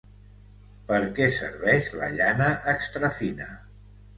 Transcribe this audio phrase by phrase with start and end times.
[0.91, 3.53] Per què serveix la llana extrafina?